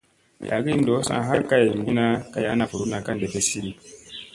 Lagi 0.47 0.73
ɗossa 0.85 1.15
ha 1.27 1.35
kay 1.49 1.63
mɓutlina 1.69 2.05
kay 2.33 2.45
ana 2.51 2.65
vuruɗna 2.69 2.97
ka 3.05 3.11
ɗeffesidi. 3.19 3.71